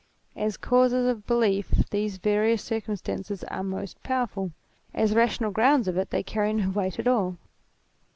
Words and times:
As 0.35 0.57
causes 0.57 1.07
of 1.07 1.27
belief 1.27 1.69
these 1.91 2.17
various 2.17 2.63
circumstances 2.63 3.43
are 3.43 3.61
most 3.61 4.01
powerful. 4.01 4.49
As 4.95 5.13
rational 5.13 5.51
grounds 5.51 5.87
of 5.87 5.95
it 5.95 6.09
they 6.09 6.23
carry 6.23 6.51
no 6.53 6.71
weight 6.71 6.97
at 6.97 7.05
all. 7.07 7.37